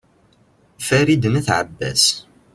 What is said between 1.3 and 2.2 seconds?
at abbas